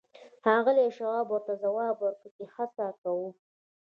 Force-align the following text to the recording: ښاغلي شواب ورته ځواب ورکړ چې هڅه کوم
ښاغلي 0.41 0.87
شواب 0.97 1.25
ورته 1.31 1.53
ځواب 1.63 1.95
ورکړ 2.03 2.29
چې 2.37 2.43
هڅه 2.55 2.85
کوم 3.01 3.31